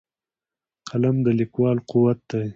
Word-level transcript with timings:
قلم 0.89 1.15
د 1.25 1.27
لیکوال 1.39 1.77
قوت 1.91 2.19
دی 2.29 2.47